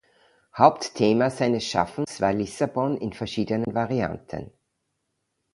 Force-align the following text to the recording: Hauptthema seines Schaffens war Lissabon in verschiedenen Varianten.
Hauptthema 0.57 1.29
seines 1.29 1.63
Schaffens 1.63 2.19
war 2.21 2.33
Lissabon 2.33 2.97
in 2.97 3.13
verschiedenen 3.13 3.71
Varianten. 3.75 4.51